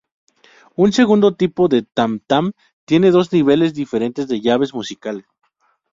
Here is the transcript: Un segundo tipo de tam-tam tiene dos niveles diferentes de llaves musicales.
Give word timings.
Un 0.85 0.89
segundo 0.99 1.27
tipo 1.41 1.61
de 1.73 1.79
tam-tam 1.95 2.45
tiene 2.89 3.07
dos 3.11 3.27
niveles 3.37 3.75
diferentes 3.81 4.27
de 4.27 4.41
llaves 4.41 4.73
musicales. 4.79 5.25